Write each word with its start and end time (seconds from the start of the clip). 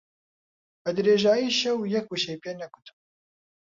بە 0.81 0.91
درێژایی 0.97 1.55
شەو 1.59 1.77
یەک 1.95 2.05
وشەی 2.11 2.41
پێ 2.43 2.51
نەگوتم. 2.61 2.97